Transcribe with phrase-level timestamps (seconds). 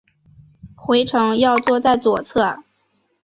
[0.73, 2.63] 回程要坐在左侧